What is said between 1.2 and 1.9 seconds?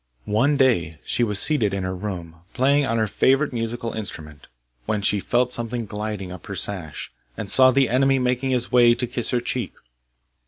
was seated in